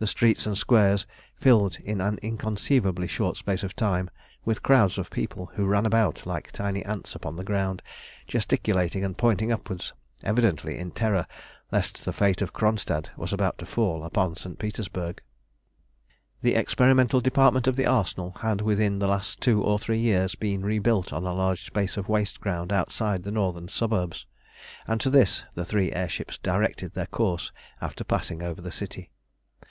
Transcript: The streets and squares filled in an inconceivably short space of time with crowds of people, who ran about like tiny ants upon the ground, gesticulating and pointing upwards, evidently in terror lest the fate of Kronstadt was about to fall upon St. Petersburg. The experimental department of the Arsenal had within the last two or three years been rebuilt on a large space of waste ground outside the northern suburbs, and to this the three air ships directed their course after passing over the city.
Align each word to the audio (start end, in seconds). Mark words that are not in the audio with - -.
The 0.00 0.06
streets 0.08 0.44
and 0.44 0.58
squares 0.58 1.06
filled 1.34 1.78
in 1.82 2.02
an 2.02 2.18
inconceivably 2.20 3.06
short 3.08 3.38
space 3.38 3.62
of 3.62 3.74
time 3.74 4.10
with 4.44 4.62
crowds 4.62 4.98
of 4.98 5.08
people, 5.08 5.50
who 5.54 5.64
ran 5.64 5.86
about 5.86 6.26
like 6.26 6.52
tiny 6.52 6.84
ants 6.84 7.14
upon 7.14 7.36
the 7.36 7.44
ground, 7.44 7.80
gesticulating 8.28 9.02
and 9.02 9.16
pointing 9.16 9.50
upwards, 9.50 9.94
evidently 10.22 10.76
in 10.76 10.90
terror 10.90 11.26
lest 11.72 12.04
the 12.04 12.12
fate 12.12 12.42
of 12.42 12.52
Kronstadt 12.52 13.16
was 13.16 13.32
about 13.32 13.56
to 13.56 13.64
fall 13.64 14.04
upon 14.04 14.36
St. 14.36 14.58
Petersburg. 14.58 15.22
The 16.42 16.54
experimental 16.54 17.22
department 17.22 17.66
of 17.66 17.74
the 17.74 17.86
Arsenal 17.86 18.32
had 18.42 18.60
within 18.60 18.98
the 18.98 19.08
last 19.08 19.40
two 19.40 19.62
or 19.64 19.78
three 19.78 20.00
years 20.00 20.34
been 20.34 20.62
rebuilt 20.66 21.14
on 21.14 21.24
a 21.24 21.32
large 21.32 21.64
space 21.64 21.96
of 21.96 22.10
waste 22.10 22.42
ground 22.42 22.74
outside 22.74 23.22
the 23.22 23.32
northern 23.32 23.68
suburbs, 23.68 24.26
and 24.86 25.00
to 25.00 25.08
this 25.08 25.44
the 25.54 25.64
three 25.64 25.92
air 25.92 26.10
ships 26.10 26.36
directed 26.36 26.92
their 26.92 27.06
course 27.06 27.52
after 27.80 28.04
passing 28.04 28.42
over 28.42 28.60
the 28.60 28.70
city. 28.72 29.10